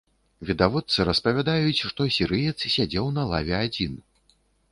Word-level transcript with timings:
Відавочцы 0.49 1.05
распавядаюць, 1.09 1.83
што 1.91 2.07
сірыец 2.17 2.57
сядзеў 2.77 3.13
на 3.21 3.27
лаве 3.35 3.57
адзін. 3.65 3.93